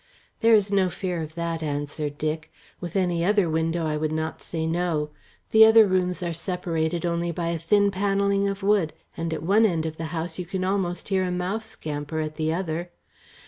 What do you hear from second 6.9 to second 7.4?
only